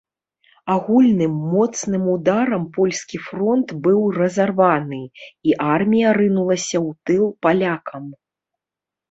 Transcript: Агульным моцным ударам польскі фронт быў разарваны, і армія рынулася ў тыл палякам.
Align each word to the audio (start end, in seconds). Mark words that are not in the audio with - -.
Агульным 0.75 1.33
моцным 1.51 2.03
ударам 2.13 2.63
польскі 2.77 3.17
фронт 3.27 3.69
быў 3.89 4.01
разарваны, 4.17 4.99
і 5.51 5.55
армія 5.75 6.09
рынулася 6.21 6.77
ў 6.87 7.13
тыл 7.13 7.23
палякам. 7.49 8.05